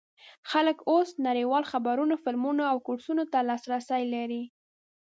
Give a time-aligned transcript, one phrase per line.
[0.51, 4.43] خلک اوس نړیوالو خبرونو، فلمونو او کورسونو ته لاسرسی لري.